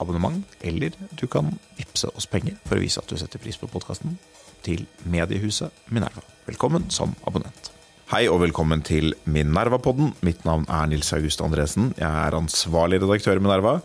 [0.00, 3.68] abonnement, eller du kan vippse oss penger for å vise at du setter pris på
[3.70, 4.16] podkasten,
[4.64, 6.24] til mediehuset Minerva.
[6.48, 7.70] Velkommen som abonnent.
[8.10, 10.16] Hei og velkommen til Minerva-podden.
[10.26, 11.92] Mitt navn er Nils August Andresen.
[11.94, 13.76] Jeg er ansvarlig redaktør i Minerva.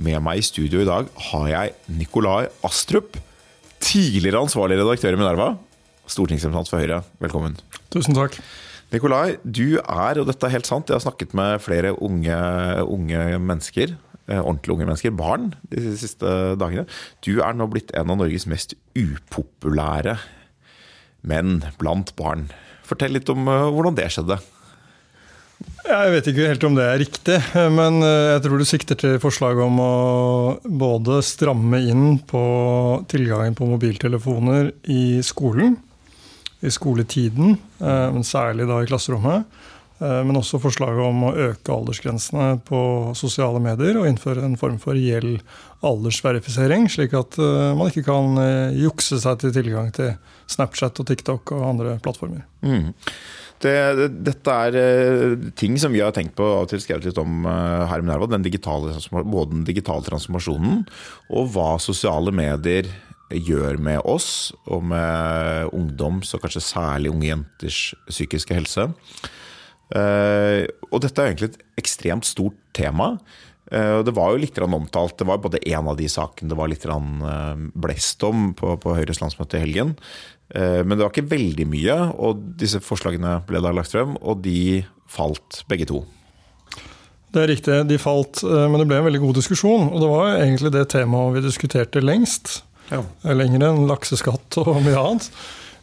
[0.00, 3.18] Med meg i studio i dag har jeg Nikolai Astrup.
[3.84, 5.50] Tidligere ansvarlig redaktør i Minerva.
[6.08, 7.02] Stortingsrepresentant for Høyre.
[7.20, 7.58] Velkommen.
[7.92, 8.40] Tusen takk.
[8.94, 12.36] Nikolai, du er, og dette er helt sant, jeg har snakket med flere unge,
[12.88, 13.94] unge mennesker,
[14.28, 16.86] ordentlig unge mennesker, barn, de siste dagene.
[17.26, 20.16] Du er nå blitt en av Norges mest upopulære
[21.28, 22.48] menn blant barn.
[22.84, 24.40] Fortell litt om eh, hvordan det skjedde.
[25.84, 27.38] Jeg vet ikke helt om det er riktig,
[27.72, 29.94] men eh, jeg tror du sikter til forslaget om å
[30.64, 32.44] både stramme inn på
[33.10, 35.78] tilgangen på mobiltelefoner i skolen,
[36.64, 39.48] i skoletiden, eh, men særlig da i klasserommet.
[40.02, 42.78] Men også forslaget om å øke aldersgrensene på
[43.14, 45.36] sosiale medier og innføre en form for reell
[45.86, 48.34] aldersverifisering, slik at man ikke kan
[48.74, 50.16] jukse seg til tilgang til
[50.50, 52.42] Snapchat og TikTok og andre plattformer.
[52.66, 52.90] Mm.
[53.62, 58.02] Det, det, dette er ting som vi har tenkt på og skrevet litt om her
[58.02, 58.28] i Minerva.
[58.34, 60.82] Den digitale, både den digitale transformasjonen
[61.30, 62.90] og hva sosiale medier
[63.34, 68.90] gjør med oss og med ungdoms, og kanskje særlig unge jenters psykiske helse.
[69.92, 73.16] Uh, og dette er egentlig et ekstremt stort tema.
[73.74, 75.16] Det var jo litt omtalt.
[75.18, 76.84] Det var både en av de sakene det var litt
[77.72, 79.94] blest om på, på Høyres landsmøte i helgen.
[80.52, 84.84] Men det var ikke veldig mye, og disse forslagene ble da lagt frem, og de
[85.10, 86.02] falt begge to.
[87.32, 89.88] Det er riktig, de falt, men det ble en veldig god diskusjon.
[89.88, 92.60] Og det var egentlig det temaet vi diskuterte lengst.
[92.92, 93.00] Ja.
[93.32, 95.32] Lenger enn lakseskatt og mye annet.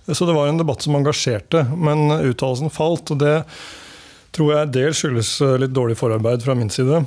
[0.05, 1.65] Så det var en debatt som engasjerte.
[1.73, 3.39] Men uttalelsen falt, og det
[4.35, 5.31] tror jeg dels skyldes
[5.61, 7.03] litt dårlig forarbeid fra min side.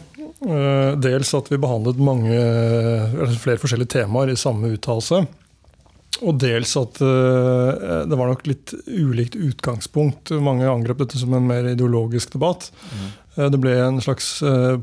[1.00, 2.36] Dels at vi behandlet mange,
[3.40, 5.22] flere forskjellige temaer i samme uttalelse.
[6.22, 10.30] Og dels at det var nok litt ulikt utgangspunkt.
[10.36, 12.68] Mange angrep dette som en mer ideologisk debatt.
[12.92, 13.08] Mm.
[13.54, 14.28] Det ble en slags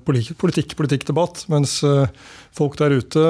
[0.07, 1.77] politikk-politikk-debatt, mens
[2.57, 3.21] folk der ute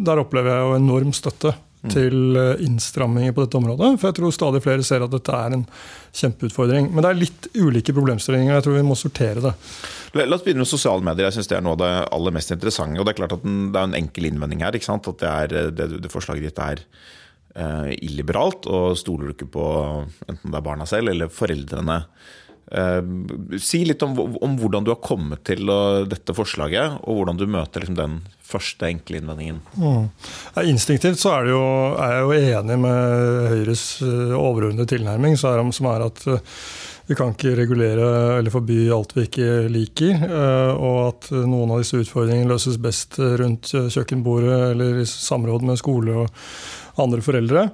[0.00, 1.52] Der opplever jeg jo enorm støtte.
[1.88, 3.94] Til innstramminger på dette området.
[4.00, 5.62] For jeg tror stadig flere ser at dette er en
[6.12, 6.90] kjempeutfordring.
[6.92, 8.58] Men det er litt ulike problemstillinger.
[8.58, 9.54] Jeg tror vi må sortere det.
[10.18, 11.28] La oss begynne med sosiale medier.
[11.28, 13.00] Jeg synes Det er noe av det aller mest interessante.
[13.00, 14.76] og Det er klart at det er en enkel innvending her.
[14.76, 16.84] At det, er, det, det forslaget ditt er
[17.56, 19.66] uh, illiberalt, og stoler du ikke på
[20.28, 22.02] enten det er barna selv eller foreldrene.
[22.70, 27.40] Uh, si litt om, om, hvordan du har kommet til uh, dette forslaget, og hvordan
[27.40, 29.58] du møter liksom, den første enkle innvendingen.
[29.78, 30.06] Mm.
[30.70, 31.64] Instinktivt så er, jo,
[31.94, 36.24] er, jeg jo enig med Høyres overordnede tilnærming, som er at
[37.10, 40.20] vi kan ikke regulere eller forby alt vi ikke liker.
[40.28, 45.80] Eh, og at noen av disse utfordringene løses best rundt kjøkkenbordet eller i samråd med
[45.80, 47.64] skole og andre foreldre.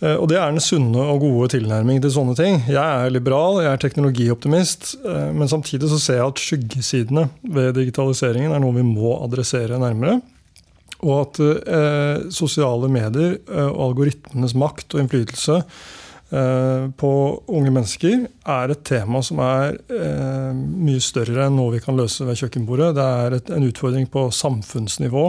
[0.00, 2.60] Eh, og Det er den sunne og gode tilnærming til sånne ting.
[2.68, 7.74] Jeg er liberal, jeg er teknologioptimist, eh, men samtidig så ser jeg at skyggesidene ved
[7.78, 10.20] digitaliseringen er noe vi må adressere nærmere.
[11.00, 15.62] Og at eh, sosiale medier og algoritmenes makt og innflytelse
[16.30, 17.10] Eh, på
[17.50, 22.22] unge mennesker er et tema som er eh, mye større enn noe vi kan løse
[22.26, 22.92] ved kjøkkenbordet.
[22.94, 25.24] Det er et, en utfordring på samfunnsnivå.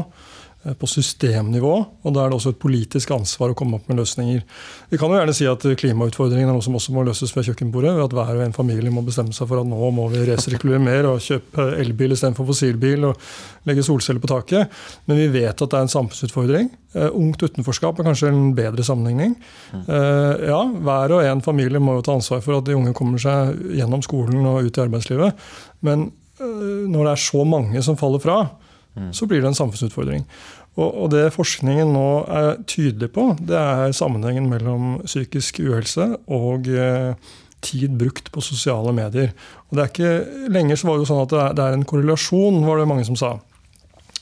[0.63, 1.71] Eh, på systemnivå.
[2.05, 4.43] Og da er det også et politisk ansvar å komme opp med løsninger.
[4.91, 7.95] Vi kan jo gjerne si at klimautfordringen er noe som også må løses ved kjøkkenbordet.
[7.95, 10.83] ved At hver og en familie må bestemme seg for at nå må vi resirkulere
[10.83, 13.25] mer og kjøpe elbil istedenfor fossilbil og
[13.65, 14.77] legge solceller på taket.
[15.09, 16.69] Men vi vet at det er en samfunnsutfordring.
[16.93, 19.33] Uh, ungt utenforskap er kanskje en bedre sammenligning.
[19.73, 23.17] Uh, ja, Hver og en familie må jo ta ansvar for at de unge kommer
[23.17, 25.45] seg gjennom skolen og ut i arbeidslivet.
[25.81, 26.11] Men
[26.41, 28.43] når det er så mange som faller fra.
[29.11, 30.25] Så blir det en samfunnsutfordring.
[30.79, 37.11] Og, det forskningen nå er tydelig på, det er sammenhengen mellom psykisk uhelse og eh,
[37.61, 39.33] tid brukt på sosiale medier.
[39.69, 40.13] Og det er ikke,
[40.55, 43.19] Lenger så var det jo sånn at det er, en korrelasjon, var det mange som
[43.19, 43.33] sa.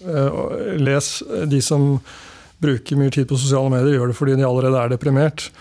[0.01, 0.41] Eh,
[0.81, 1.11] les
[1.53, 1.91] de som
[2.59, 5.51] bruker mye tid på sosiale medier, gjør det fordi de allerede er deprimert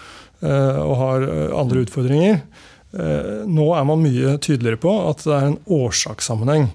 [0.40, 2.42] eh, og har andre utfordringer.
[2.88, 6.70] Nå er man mye tydeligere på at det er en årsakssammenheng.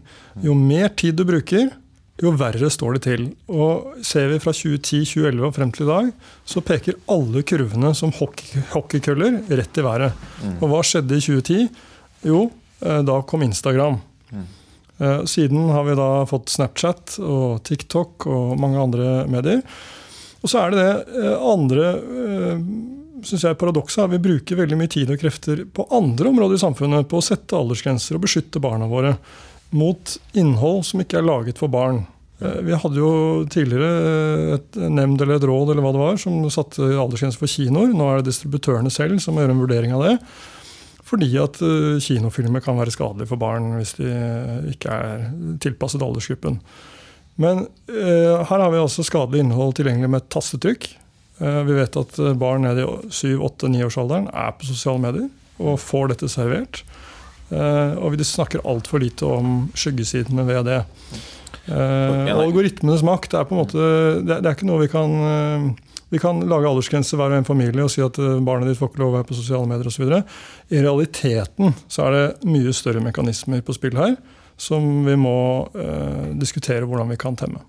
[0.45, 1.71] Jo mer tid du bruker,
[2.21, 3.23] jo verre står det til.
[3.49, 6.11] Og Ser vi fra 2010-2011 og frem til i dag,
[6.45, 10.19] så peker alle kurvene som hockey, hockeykøller rett i været.
[10.43, 10.57] Mm.
[10.59, 11.67] Og hva skjedde i 2010?
[12.29, 12.45] Jo,
[12.85, 14.01] eh, da kom Instagram.
[14.33, 14.51] Mm.
[15.27, 19.63] Siden har vi da fått Snapchat og TikTok og mange andre medier.
[20.45, 21.87] Og så er det det eh, andre
[23.23, 26.63] synes jeg paradokset er Vi bruker veldig mye tid og krefter på andre områder i
[26.63, 29.15] samfunnet på å sette aldersgrenser og beskytte barna våre
[29.73, 32.03] mot innhold som ikke er laget for barn.
[32.43, 33.11] Eh, vi hadde jo
[33.51, 37.93] tidligere et nemnd eller et råd eller hva det var, som satte aldersgrense for kinoer.
[37.93, 40.17] Nå er det distributørene selv som gjør en vurdering av det.
[41.13, 44.09] Fordi at eh, kinofilmer kan være skadelige for barn hvis de
[44.73, 45.29] ikke er
[45.63, 46.59] tilpasset aldersgruppen.
[47.41, 50.89] Men eh, her har vi altså skadelig innhold tilgjengelig med et tastetrykk.
[51.41, 55.31] Eh, vi vet at barn ned i 7-8-9-årsalderen er på sosiale medier
[55.61, 56.81] og får dette servert.
[57.51, 60.81] Eh, og vi snakker altfor lite om skyggesidene ved det.
[61.63, 65.67] Uh, algoritmenes makt er på en måte det, det, er ikke noe vi kan uh,
[66.11, 68.99] Vi kan lage aldersgrense hver og en familie og si at barnet ditt får ikke
[68.99, 70.11] lov å være på sosiale medier osv.
[70.75, 74.17] I realiteten så er det mye større mekanismer på spill her
[74.59, 75.37] som vi må
[76.37, 77.63] diskutere hvordan vi kan temme.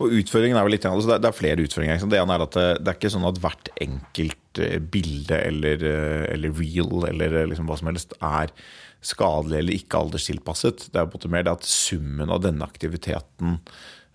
[0.00, 2.00] Og utfordringen er vel litt, altså det, er, flere utfordringer.
[2.08, 4.62] Det ene er at det, det er ikke sånn at hvert enkelt
[4.94, 5.84] bilde eller,
[6.32, 8.56] eller reel eller liksom hva som helst er
[9.02, 10.86] skadelig eller ikke alderstilpasset.
[10.92, 13.58] Det er på en mer det at summen av denne aktiviteten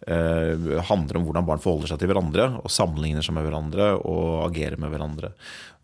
[0.08, 4.46] eh, handler om hvordan barn forholder seg til hverandre og sammenligner seg med hverandre og
[4.48, 5.34] agerer med hverandre.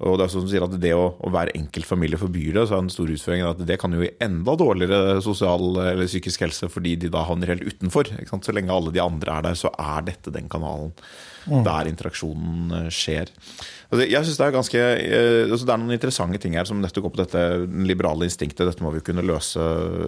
[0.04, 2.66] Og Det er sånn som sier at det å, å hver enkelt familie forbyr det,
[2.68, 6.48] så er den store utfordringen at det kan jo gi enda dårligere sosial eller psykisk
[6.48, 8.12] helse fordi de da havner helt utenfor.
[8.34, 10.96] Så lenge alle de andre er der, så er dette den kanalen
[11.46, 11.64] mm.
[11.66, 13.32] der interaksjonen eh, skjer.
[13.94, 16.80] Altså, jeg synes Det er ganske, eh, altså det er noen interessante ting her som
[16.82, 17.44] nettopp går på dette
[17.86, 18.66] liberale instinktet.
[18.66, 19.68] Dette må vi kunne løse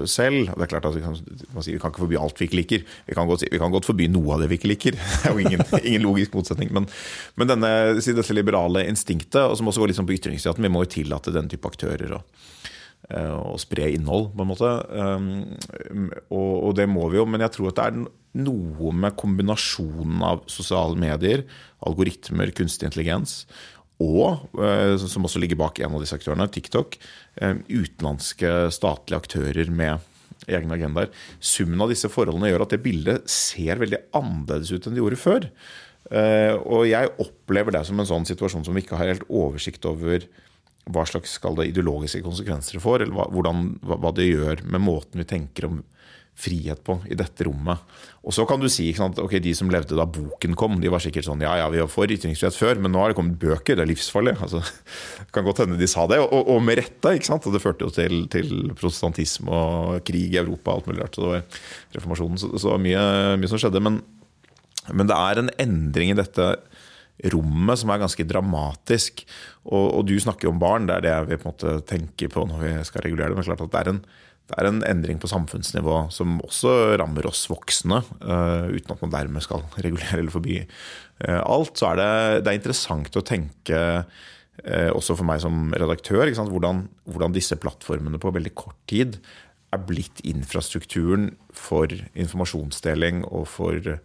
[0.09, 0.49] selv.
[0.55, 2.87] Det er klart at Vi kan, vi kan ikke forby alt vi ikke liker.
[3.05, 4.97] Vi kan, godt, vi kan godt forby noe av det vi ikke liker.
[5.25, 6.73] Det er jo ingen, ingen logisk motsetning.
[6.73, 6.89] Men,
[7.35, 7.71] men denne,
[8.01, 11.33] dette liberale instinktet, og som også går litt sånn på ytringsfriheten, vi må jo tillate
[11.35, 12.17] den type aktører.
[12.17, 12.53] og
[13.09, 14.71] eh, spre innhold, på en måte.
[14.89, 18.01] Um, og, det må vi jo, men jeg tror at det er
[18.45, 21.45] noe med kombinasjonen av sosiale medier,
[21.85, 23.43] algoritmer, kunstig intelligens,
[24.03, 26.97] og, eh, som også ligger bak en av disse aktørene, TikTok,
[27.39, 30.03] eh, utenlandske statlige aktører med
[30.51, 31.13] egne agendaer.
[31.39, 35.21] Summen av disse forholdene gjør at det bildet ser veldig annerledes ut enn det gjorde
[35.21, 35.49] før.
[36.69, 40.27] Og jeg opplever det som en sånn situasjon som vi ikke har helt oversikt over
[40.93, 45.21] hva slags det, ideologiske konsekvenser det får, eller hva, hvordan, hva, det gjør med måten
[45.21, 45.83] vi tenker om
[46.35, 47.79] frihet på i dette rommet.
[48.27, 50.99] Og så kan du si at okay, de som levde da boken kom, de var
[50.99, 53.77] sikkert sånn ja ja, vi var for ytringsfrihet før, men nå har det kommet bøker,
[53.77, 54.35] det er livsfarlig.
[54.45, 57.15] Altså, det kan godt hende de sa det, og, og med rette.
[57.15, 57.47] ikke sant?
[57.47, 61.15] Og det førte jo til, til protestantisme og krig i Europa og alt mulig rart.
[61.15, 61.63] Så det var
[61.97, 63.05] reformasjonen, så, så mye,
[63.39, 63.81] mye som skjedde.
[63.87, 64.01] Men,
[64.91, 66.51] men det er en endring i dette
[67.33, 69.23] rommet som er ganske dramatisk.
[69.63, 72.45] Og, og, du snakker om barn, det er det vi på en måte tenker på
[72.49, 73.39] når vi skal regulere det.
[73.39, 74.01] Men klart at det er en,
[74.45, 79.15] det er en endring på samfunnsnivå som også rammer oss voksne, uh, uten at man
[79.15, 81.73] dermed skal regulere eller forby uh, alt.
[81.79, 82.11] Så er det,
[82.45, 88.21] det er interessant å tenke, uh, også for meg som redaktør, hvordan, hvordan, disse plattformene
[88.21, 89.17] på veldig kort tid
[89.73, 93.97] er blitt infrastrukturen for informasjonsdeling og for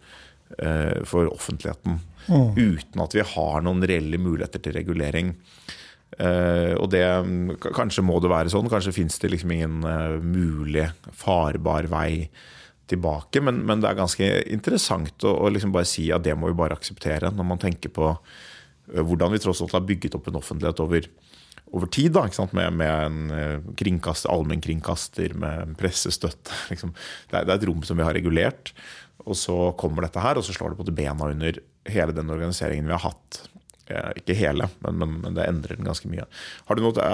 [1.07, 1.99] for offentligheten.
[2.27, 2.51] Mm.
[2.57, 5.31] Uten at vi har noen reelle muligheter til regulering.
[6.19, 7.05] Uh, og det,
[7.71, 12.27] Kanskje må det være sånn, kanskje fins det liksom ingen uh, mulig farbar vei
[12.91, 13.39] tilbake.
[13.43, 16.59] Men, men, det er ganske interessant å, å liksom bare si at det må vi
[16.59, 18.17] bare akseptere, når man tenker på uh,
[18.99, 21.07] hvordan vi tross alt har bygget opp en offentlighet over,
[21.71, 22.11] over tid.
[22.19, 22.27] Da,
[22.59, 26.59] med, med, en kringkast, allmennkringkaster, med pressestøtte.
[26.73, 26.91] Liksom.
[27.31, 28.75] Det, er, det, er, et rom som vi har regulert.
[29.25, 31.59] Og så kommer dette her, og så slår det på til bena under
[31.89, 33.41] hele den organiseringen vi har hatt.
[33.91, 36.25] Eh, ikke hele, men, men, men, det endrer den ganske mye.
[36.67, 37.13] Har du, noe,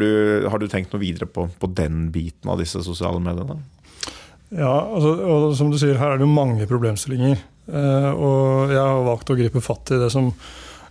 [0.00, 0.10] du,
[0.50, 3.58] har du tenkt noe videre på, på, den biten av disse sosiale mediene?
[4.54, 7.40] Ja, altså, og som du sier, her er det mange problemstillinger.
[7.66, 10.30] Eh, og jeg har valgt å gripe fatt i det som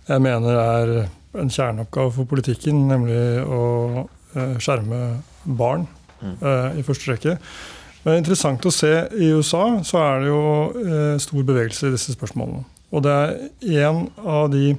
[0.06, 0.92] jeg mener er
[1.36, 3.62] en kjerneoppgave for politikken, nemlig å
[4.36, 5.00] eh, skjerme
[5.44, 5.88] barn
[6.20, 6.36] mm.
[6.80, 7.34] i første rekke.
[8.06, 10.42] Er interessant å se I USA så er det jo
[10.78, 12.62] eh, stor bevegelse i disse spørsmålene.
[12.94, 14.76] Og det er en av de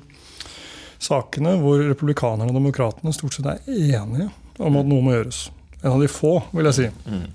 [1.03, 4.29] sakene hvor republikanerne og demokratene stort sett er enige
[4.63, 5.41] om at noe må gjøres.
[5.83, 6.87] En av de få, vil jeg si.
[7.05, 7.25] Mm.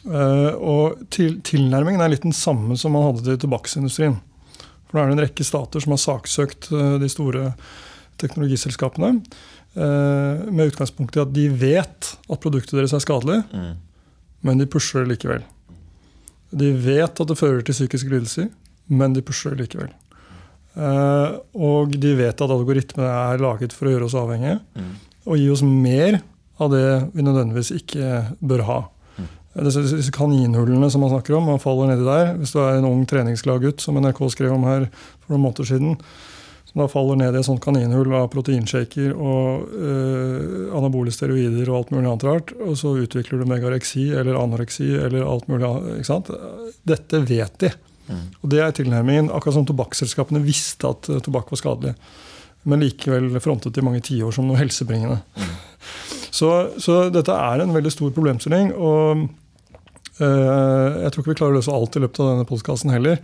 [0.00, 4.18] Uh, og til, tilnærmingen er litt den samme som man hadde til tobakksindustrien.
[4.88, 7.52] For nå er det en rekke stater som har saksøkt uh, de store
[8.20, 13.38] teknologiselskapene uh, med utgangspunkt i at de vet at produktet deres er skadelig.
[13.54, 13.78] Mm
[14.46, 15.42] men de pusher det likevel.
[16.50, 18.48] De vet at det fører til psykiske lidelser,
[18.90, 19.92] men de pusher det likevel.
[20.74, 24.60] Eh, og de vet at algoritmene er laget for å gjøre oss avhengige.
[24.78, 24.94] Mm.
[25.26, 26.20] Og gi oss mer
[26.60, 28.80] av det vi nødvendigvis ikke bør ha.
[29.50, 32.36] Disse disse kaninhullene som man snakker om, man faller nedi der.
[32.38, 35.66] Hvis du er en ung treningsglad gutt, som NRK skrev om her for noen måneder
[35.66, 35.96] siden,
[36.70, 41.80] som da faller ned i et sånt kaninhull av proteinshaker og øh, anabole steroider og
[41.80, 46.30] alt mulig annet rart, og så utvikler du megareksi eller anoreksi eller alt mulig annet.
[46.86, 47.72] Dette vet de.
[48.40, 49.30] Og det er tilnærmingen.
[49.34, 51.94] Akkurat som tobakksselskapene visste at eh, tobakk var skadelig.
[52.68, 55.20] Men likevel frontet i mange tiår som noe helsebringende.
[56.30, 56.46] Så,
[56.78, 58.68] så dette er en veldig stor problemstilling.
[58.78, 59.24] og
[60.20, 63.20] jeg tror ikke vi klarer å løse alt i løpet av denne podkasten heller.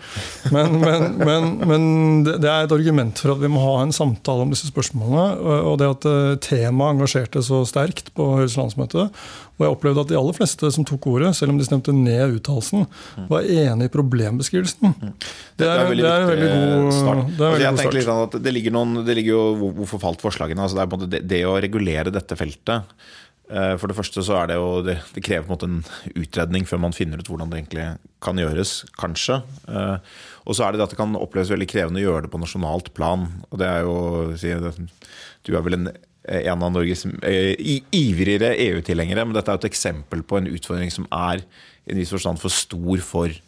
[0.55, 1.89] Men, men, men, men
[2.27, 5.27] det er et argument for at vi må ha en samtale om disse spørsmålene.
[5.71, 9.09] Og det at eh, temaet engasjerte så sterkt på Høyres landsmøte.
[9.57, 12.37] Og jeg opplevde at de aller fleste som tok ordet, selv om de stemte ned
[12.37, 12.85] uttalelsen,
[13.31, 14.97] var enig i problembeskrivelsen.
[15.57, 17.31] Det er, det er en veldig god, start.
[17.39, 18.37] det Altså, god start.
[18.37, 20.61] sånn det ligger, noen, det ligger jo Hvorfor falt forslagene?
[20.67, 24.49] Altså det, er det, det å regulere dette feltet eh, For det første så er
[24.51, 27.53] det jo Det, det krever på en måte en utredning før man finner ut hvordan
[27.53, 27.85] det egentlig
[28.25, 29.37] kan gjøres, kanskje.
[29.71, 29.99] Eh,
[30.47, 32.41] Og så er det det at det kan oppleves veldig krevende å gjøre det på
[32.43, 33.29] nasjonalt plan.
[33.51, 34.35] Og det er jo
[35.47, 35.89] Du er vel en
[36.27, 37.55] en av Norges eh,
[37.95, 41.45] ivrigere EU-tilhengere, men dette er jo et eksempel på en utfordring som er
[41.87, 43.46] i en viss forstand for stor for eh,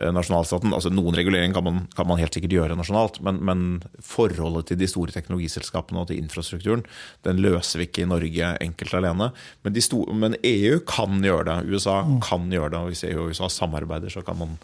[0.00, 0.74] nasjonalstaten.
[0.76, 3.62] Altså Noen regulering kan man, kan man helt sikkert gjøre nasjonalt, men, men
[4.04, 6.84] forholdet til de store teknologiselskapene og til infrastrukturen,
[7.26, 9.30] den løser vi ikke i Norge enkelt alene.
[9.64, 11.56] Men, de sto- men EU kan gjøre det.
[11.72, 12.82] USA kan gjøre det.
[12.82, 14.56] Og hvis EU og USA samarbeider, så kan man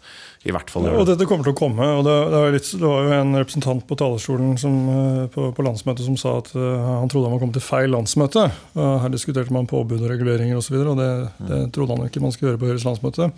[0.43, 1.03] i hvert fall gjøre det.
[1.03, 1.89] Og dette kommer til å komme.
[1.97, 5.49] og Det, det, var, litt, det var jo en representant på talerstolen som, eh, på,
[5.55, 8.47] på landsmøtet som sa at eh, han trodde han var kommet til feil landsmøte.
[8.73, 12.07] Her diskuterte man påbud og reguleringer osv., og, så videre, og det, det trodde han
[12.07, 13.29] ikke man skulle gjøre på Høyres landsmøte.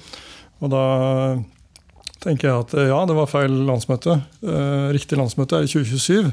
[0.64, 0.84] Og da
[2.26, 4.18] tenker jeg at eh, ja, det var feil landsmøte.
[4.46, 6.32] Eh, riktig landsmøte er i 2027,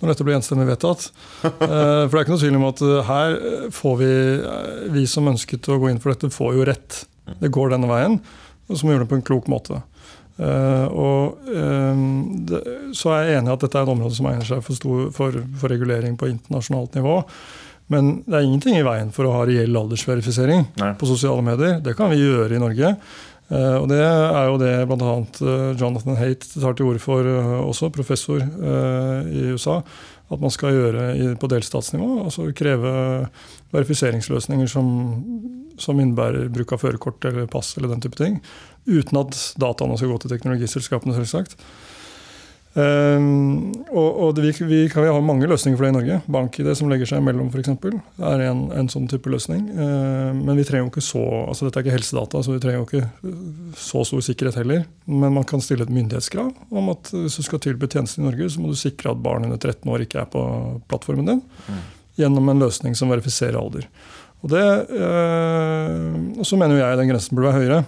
[0.00, 1.08] når dette blir enstemmig vedtatt.
[1.44, 3.34] Eh, for det er ikke noe tvil om at her
[3.74, 4.12] får vi,
[4.94, 7.02] vi som ønsket å gå inn for dette, får jo rett.
[7.40, 8.18] Det går denne veien,
[8.68, 9.80] og så må vi gjøre det på en klok måte.
[10.34, 11.36] Og
[12.98, 15.04] Så er jeg enig i at dette er et område som egner seg for, stor,
[15.14, 17.20] for, for regulering på internasjonalt nivå.
[17.92, 20.90] Men det er ingenting i veien for å ha reell aldersverifisering Nei.
[20.98, 21.78] på sosiale medier.
[21.84, 22.94] Det kan vi gjøre i Norge.
[23.52, 25.14] Eh, og det er jo det bl.a.
[25.76, 29.80] Jonathan Haidt tar til orde for eh, også, professor eh, i USA.
[30.32, 32.24] At man skal gjøre på delstatsnivå.
[32.24, 32.94] Altså kreve
[33.74, 34.86] verifiseringsløsninger som,
[35.76, 38.40] som innebærer bruk av førerkort eller pass eller den type ting.
[38.88, 41.58] Uten at dataene skal gå til teknologiselskapene, selvsagt.
[42.74, 46.16] Um, og og det, vi, vi kan vi ha mange løsninger for det i Norge.
[46.34, 47.70] BankID som legger seg imellom, f.eks.
[47.70, 49.68] er en, en sånn type løsning.
[49.78, 52.82] Uh, men vi trenger jo ikke så altså Dette er ikke helsedata, så vi trenger
[52.82, 54.84] jo ikke så stor sikkerhet heller.
[55.06, 58.50] Men man kan stille et myndighetskrav om at hvis du skal tilby tjenester i Norge,
[58.50, 60.44] så må du sikre at barn under 13 år ikke er på
[60.90, 61.44] plattformen din.
[62.18, 63.86] Gjennom en løsning som verifiserer alder.
[64.42, 64.64] Og, det,
[64.98, 67.84] uh, og så mener jo jeg den grensen burde være høyere.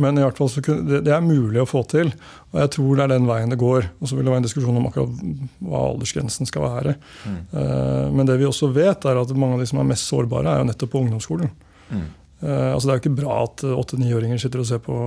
[0.00, 2.10] Men i hvert fall så kunne, det, er mulig å få til.
[2.52, 3.88] Og jeg tror det er den veien det går.
[4.00, 5.20] Og så vil det være en diskusjon om akkurat
[5.62, 6.96] hva aldersgrensen skal være.
[7.30, 10.50] Eh, men det vi også vet, er at mange av de som er mest sårbare,
[10.50, 11.52] er jo nettopp på ungdomsskolen.
[11.90, 12.08] Mm.
[12.40, 14.98] Eh, altså det er jo ikke bra at åtte-niåringer sitter og ser på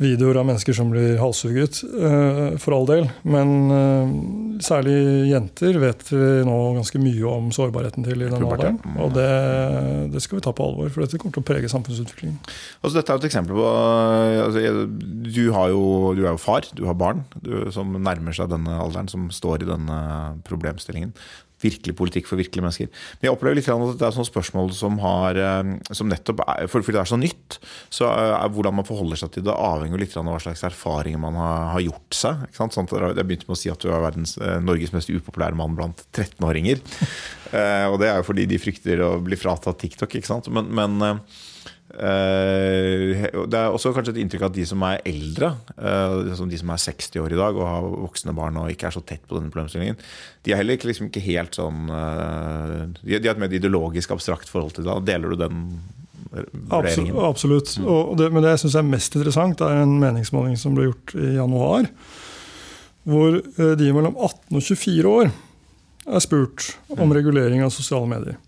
[0.00, 3.08] videoer av mennesker som blir halshugget, eh, for all del.
[3.22, 4.14] Men eh,
[4.64, 4.96] særlig
[5.28, 8.80] jenter vet vi nå ganske mye om sårbarheten til i den alderen.
[9.00, 9.28] Og det,
[10.14, 12.40] det skal vi ta på alvor, for dette kommer til å prege samfunnsutviklingen.
[12.80, 15.84] Altså, dette er et eksempel på altså, du, har jo,
[16.16, 19.66] du er jo far, du har barn du, som nærmer seg denne alderen, som står
[19.66, 20.00] i denne
[20.48, 21.12] problemstillingen.
[21.60, 22.90] Virkelig politikk for virkelige mennesker.
[23.18, 26.70] Men jeg opplever litt at det er sånne spørsmål som, har, eh, som nettopp er,
[26.70, 27.58] for, Fordi det er så nytt,
[27.92, 31.38] så er hvordan man forholder seg til det, avhenger litt av hva slags erfaringer man
[31.40, 32.46] har, gjort seg.
[32.56, 35.76] Sånn jeg begynte med å si at du er verdens, eh, Norges mest upopulære mann
[35.78, 36.80] blant 13-åringer.
[37.50, 40.12] Eh, og det er jo fordi de frykter å bli fratatt TikTok.
[40.54, 45.52] Men, men eh, Eh, det er også kanskje et inntrykk at de som er eldre,
[45.74, 48.86] eh, som de som er 60 år i dag og har voksne barn og ikke
[48.88, 49.98] er så tett på denne problemstillingen,
[50.46, 54.50] de er heller ikke, liksom ikke helt sånn eh, De har et mer ideologisk abstrakt
[54.50, 54.96] forhold til det.
[55.10, 55.64] Deler du den
[56.30, 57.18] vurderingen?
[57.26, 57.74] absolutt.
[57.82, 61.14] Og det, men det jeg syns er mest interessant, er en meningsmåling som ble gjort
[61.18, 61.90] i januar.
[63.08, 65.32] Hvor eh, de mellom 18 og 24 år
[66.10, 68.38] er spurt om regulering av sosiale medier.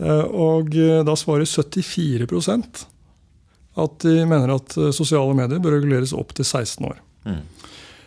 [0.00, 2.84] Eh, Og eh, da svarer 74%
[3.76, 7.00] at de mener at eh, sosiale medier bør reguleres opp til 16 år.
[7.26, 7.42] Mm.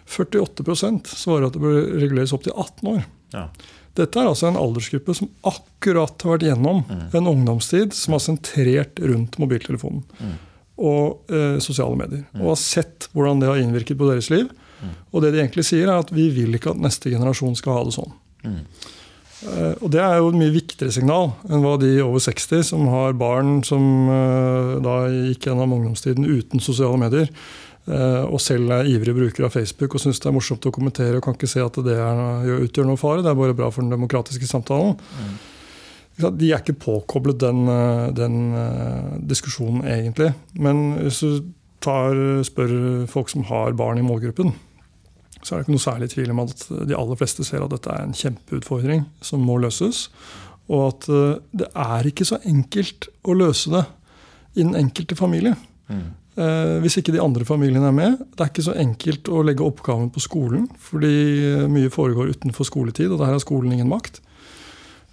[0.10, 3.03] 48% svarer at det bør reguleres opp til 18 år.
[3.36, 3.48] Ja.
[4.00, 9.01] Dette er altså en aldersgruppe som akkurat har vært gjennom en ungdomstid som har sentrert
[9.01, 10.03] rundt mobiltelefonen.
[10.79, 12.22] og eh, sosiale medier.
[12.39, 14.48] Og har sett hvordan det har innvirket på deres liv.
[15.12, 17.81] Og det de egentlig sier, er at vi vil ikke at neste generasjon skal ha
[17.84, 18.13] det sånn.
[19.48, 22.88] Eh, og Det er jo et mye viktigere signal enn hva de over 60 som
[22.91, 27.29] har barn som eh, da gikk gjennom ungdomstiden uten sosiale medier,
[27.88, 31.19] eh, og selv er ivrige brukere av Facebook og syns det er morsomt å kommentere
[31.19, 33.24] og kan ikke se at det utgjør noe fare.
[33.24, 35.00] Det er bare bra for den demokratiske samtalen.
[36.19, 37.62] De er ikke påkoblet den,
[38.12, 38.34] den
[39.24, 40.34] diskusjonen, egentlig.
[40.60, 41.46] Men hvis du
[41.79, 42.12] tar,
[42.43, 42.74] spør
[43.08, 44.51] folk som har barn i målgruppen,
[45.43, 47.91] så er det ikke noe særlig tvil om at de aller fleste ser at dette
[47.93, 50.08] er en kjempeutfordring som må løses.
[50.69, 53.86] Og at eh, det er ikke så enkelt å løse det
[54.58, 55.55] i den enkelte familie.
[55.89, 56.08] Mm.
[56.39, 58.24] Eh, hvis ikke de andre familiene er med.
[58.36, 63.10] Det er ikke så enkelt å legge oppgaven på skolen, fordi mye foregår utenfor skoletid,
[63.12, 64.22] og der har skolen ingen makt.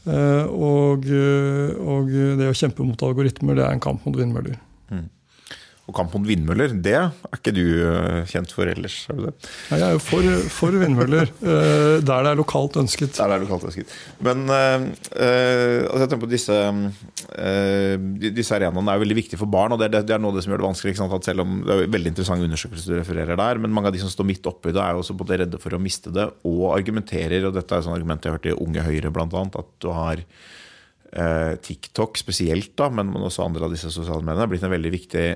[0.06, 4.58] Eh, og, og, det å kjempe mot algoritmer, det er en kamp mot vindmøller.
[4.92, 5.06] Mm.
[5.86, 9.04] Og kamp mot vindmøller, det er ikke du eh, kjent for ellers?
[9.12, 9.32] Er det?
[9.36, 9.50] det?
[9.70, 13.12] jeg er jo for, for vindmøller, eh, der det er lokalt ønsket.
[13.14, 13.94] Der det er lokalt ønsket.
[14.26, 17.94] Men uh, altså jeg tenker på disse, uh,
[18.26, 20.56] disse arenaene er veldig viktige for barn, og det, det er noe av det som
[20.56, 20.96] gjør det vanskelig.
[20.98, 24.10] selv om Det er veldig interessante undersøkelser du refererer der, men mange av de som
[24.10, 27.46] står midt oppi det, er jo også både redde for å miste det, og argumenterer,
[27.46, 30.26] og dette er et argument jeg har hørt i Unge Høyre bl.a., at du har
[31.62, 35.28] TikTok spesielt, da, men også andre av disse sosiale mediene, er blitt en veldig viktig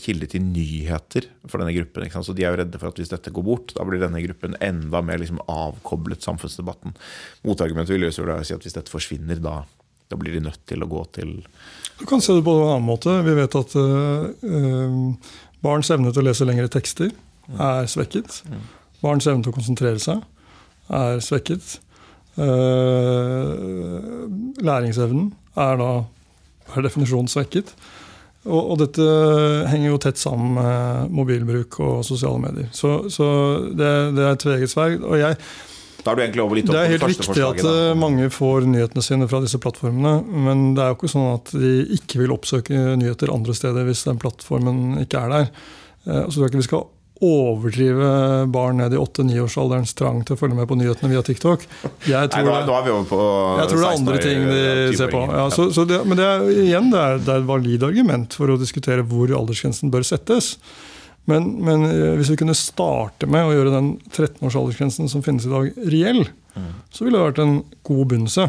[0.00, 2.08] kilde til nyheter for denne gruppen.
[2.24, 4.56] Så De er jo redde for at hvis dette går bort, da blir denne gruppen
[4.64, 6.96] enda mer liksom avkoblet samfunnsdebatten.
[7.44, 9.64] Motargumentet vil jo si at hvis dette forsvinner, da,
[10.08, 11.44] da, blir de nødt til å gå til
[12.00, 13.18] Du kan se det på en annen måte.
[13.26, 14.96] Vi vet at øh,
[15.64, 17.12] barns evne til å lese lengre tekster
[17.52, 18.42] er svekket.
[19.02, 20.24] Barns evne til å konsentrere seg
[20.96, 21.80] er svekket.
[24.62, 25.92] Læringsevnen er da
[26.72, 27.72] per definisjon svekket.
[28.46, 29.06] Og, og, dette
[29.70, 32.68] henger jo tett sammen med mobilbruk og sosiale medier.
[32.74, 33.26] Så, så
[33.70, 35.02] det, det, er tveget sverd.
[35.02, 35.38] Og jeg,
[36.06, 37.72] da er du egentlig over litt opp det er helt viktig at da.
[37.90, 40.12] Eh, mange får nyhetene sine fra disse plattformene.
[40.46, 44.04] Men det er jo ikke sånn at de ikke vil oppsøke nyheter andre steder hvis
[44.06, 45.50] den plattformen ikke er der.
[46.06, 46.86] Eh, så tror jeg ikke vi skal
[47.24, 48.08] overdrive
[48.52, 51.64] barn ned i 8-9-årsalderens trang til å følge med på nyhetene via TikTok.
[52.08, 53.20] Jeg tror, Nei, da, er vi over på
[53.60, 55.22] jeg tror det er andre ting de ser på.
[55.30, 58.36] Ja, så, så det, men det er, igjen, det er, det er et valid argument
[58.36, 60.54] for å diskutere hvor aldersgrensen bør settes.
[61.26, 65.48] Men, men, eh, hvis vi kunne starte med å gjøre den 13-års aldersgrensen som finnes
[65.48, 66.22] i dag, reell,
[66.54, 66.72] mm.
[66.94, 67.56] så ville det vært en
[67.88, 68.46] god begynnelse.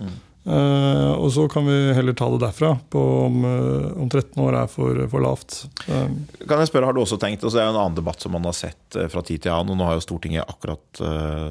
[0.00, 0.16] Mm.
[0.46, 4.58] Uh, og så kan vi heller ta det derfra, på om, uh, om 13 år
[4.60, 5.58] er for, for lavt.
[5.88, 6.06] Uh.
[6.46, 8.36] Kan jeg spørre, Har du også tenkt, altså Det er jo en annen debatt som
[8.36, 9.74] man har sett fra tid til annen.
[9.74, 11.02] og Nå har jo Stortinget akkurat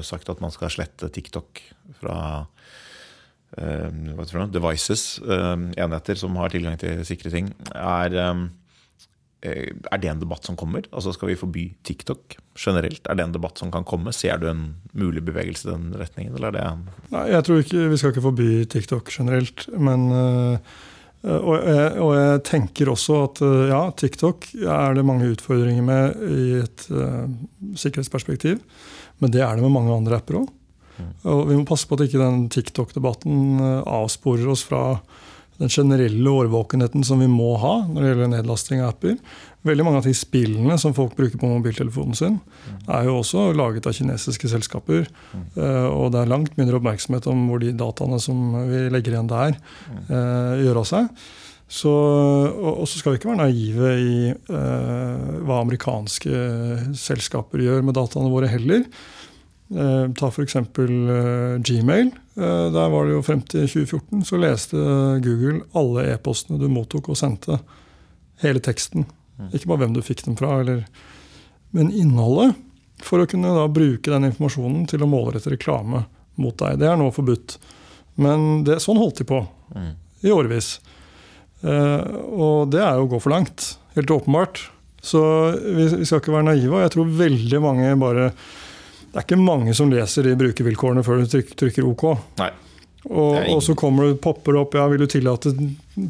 [0.06, 1.60] sagt at man skal slette TikTok
[2.00, 2.18] fra
[3.56, 7.52] hva tror du, devices, enheter som har tilgang til sikre ting.
[7.72, 8.40] Er, Eh,
[9.46, 10.86] er det en debatt som kommer?
[10.92, 13.06] Altså Skal vi forby TikTok generelt?
[13.06, 14.14] Er det en debatt som kan komme?
[14.16, 16.36] Ser du en mulig bevegelse i den retningen?
[16.36, 19.66] Eller er det Nei, jeg tror ikke vi skal ikke forby TikTok generelt.
[19.72, 20.76] Men, eh,
[21.36, 26.22] og, jeg, og jeg tenker også at eh, ja, TikTok er det mange utfordringer med
[26.26, 27.26] i et uh,
[27.78, 28.62] sikkerhetsperspektiv.
[29.22, 30.50] Men det er det med mange andre apper òg.
[30.96, 31.12] Mm.
[31.28, 34.98] Og vi må passe på at ikke den TikTok-debatten avsporer oss fra
[35.60, 39.16] den generelle årvåkenheten som vi må ha når det gjelder nedlasting av apper.
[39.66, 42.36] Veldig mange av de spillene som folk bruker på mobiltelefonen sin,
[42.86, 45.08] er jo også laget av kinesiske selskaper.
[45.34, 49.32] Eh, og det er langt mindre oppmerksomhet om hvor de dataene som vi legger igjen
[49.32, 49.58] der,
[50.06, 51.10] eh, gjør av seg.
[51.66, 56.30] Så, og så skal vi ikke være naive i uh, hva amerikanske
[56.94, 58.84] selskaper gjør med dataene våre heller.
[59.66, 60.56] Uh, ta f.eks.
[60.56, 62.10] Uh, Gmail.
[62.36, 64.82] Uh, der var det jo Frem til 2014 så leste
[65.24, 67.58] Google alle e-postene du mottok og sendte.
[68.44, 69.08] Hele teksten.
[69.40, 69.50] Mm.
[69.56, 70.84] Ikke bare hvem du fikk dem fra, eller,
[71.74, 72.54] men innholdet.
[73.04, 76.06] For å kunne da bruke den informasjonen til å målrette reklame
[76.40, 76.78] mot deg.
[76.80, 77.58] Det er nå forbudt.
[78.22, 79.42] Men det, sånn holdt de på
[79.74, 79.90] mm.
[80.24, 80.78] i årevis.
[81.60, 83.74] og det er jo å gå for langt.
[83.98, 84.62] Helt åpenbart.
[85.04, 85.20] Så
[85.60, 86.72] vi, vi skal ikke være naive.
[86.72, 88.30] Og jeg tror veldig mange bare
[89.16, 92.02] det er ikke mange som leser de brukervilkårene før du trykker, OK.
[92.36, 92.50] Nei.
[93.06, 95.52] Og, og, så kommer det, popper det opp ja, vil du tillate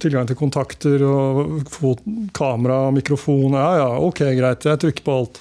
[0.02, 2.00] tilgang til kontakter og fot,
[2.34, 3.54] kamera mikrofon.
[3.54, 5.38] Ja ja, ok, greit, jeg trykker på alt.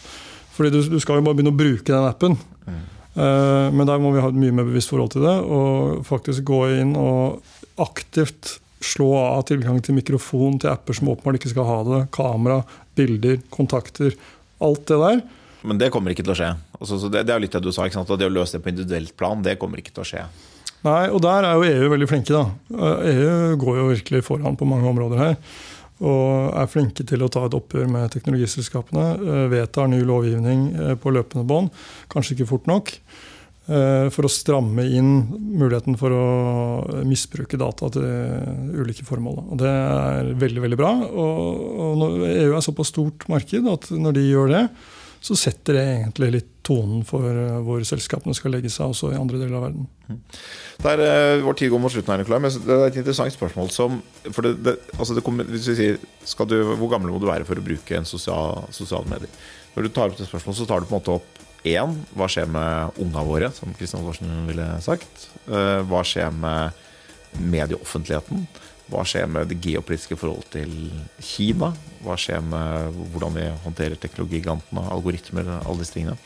[0.53, 2.35] Fordi du, du skal jo bare begynne å bruke den appen.
[2.67, 2.83] Mm.
[3.15, 5.33] Uh, men der må vi ha et mye mer bevisst forhold til det.
[5.41, 7.41] Og faktisk gå inn og
[7.81, 12.03] aktivt slå av tilgang til mikrofon til apper som åpenbart ikke skal ha det.
[12.13, 12.61] Kamera,
[12.93, 14.13] bilder, kontakter.
[14.61, 15.25] Alt det der.
[15.65, 16.51] Men det kommer ikke til å skje.
[16.79, 18.11] Altså, det, det, er litt det du sa, sant?
[18.19, 20.25] det å løse det på individuelt plan, det kommer ikke til å skje.
[20.85, 22.35] Nei, og der er jo EU veldig flinke.
[22.35, 22.43] da.
[23.09, 25.37] EU går jo virkelig foran på mange områder her.
[25.95, 29.05] og er flinke til å ta et oppgjør med teknologiselskapene.
[29.15, 31.71] eh, Vedtar ny lovgivning eh, på løpende bånd.
[32.11, 32.91] Kanskje ikke fort nok.
[33.69, 35.23] eh, For å stramme inn
[35.55, 36.25] muligheten for å
[37.07, 38.03] misbruke data til
[38.75, 39.39] ulike formål.
[39.53, 40.91] Og Det er veldig veldig bra.
[41.07, 44.69] Og EU er såpass stort marked at når de gjør det,
[45.25, 49.17] så setter det egentlig litt tonen for eh, hvor selskapene skal legge seg også i
[49.17, 49.87] andre deler av verden.
[50.83, 53.71] Der, eh, vår tid går mot slutten her, Nikolai, men det er et interessant spørsmål
[53.73, 53.97] som
[54.29, 55.97] for det, det, altså det kommer, hvis vi sier,
[56.45, 59.31] du, Hvor gammel må du være for å bruke en sosial, sosiale medier?
[59.75, 62.27] Når du tar opp det spørsmålet, så tar du på en måte opp én hva
[62.29, 65.27] skjer med unga våre, som Kristian Larsen ville sagt.
[65.49, 66.77] Eh, Hva skjer med
[67.41, 68.45] medieoffentligheten?
[68.91, 70.73] Hva skjer med det geopolitiske forholdet til
[71.23, 71.71] Kina?
[72.05, 76.17] Hva skjer med hvordan vi håndterer teknologigigantene, algoritmer, alle disse tingene?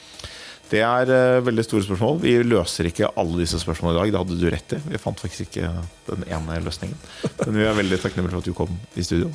[0.70, 2.20] Det er eh, veldig store spørsmål.
[2.22, 4.12] Vi løser ikke alle disse spørsmålene i dag.
[4.12, 4.82] Det hadde du rett i.
[4.92, 5.72] Vi fant faktisk ikke
[6.12, 7.00] den ene løsningen.
[7.46, 9.32] Men vi er veldig takknemlige for at du kom i studio.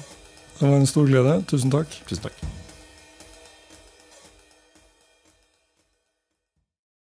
[0.61, 1.41] Det var en stor glede.
[1.51, 1.99] Tusen takk.
[2.07, 2.45] Tusen takk.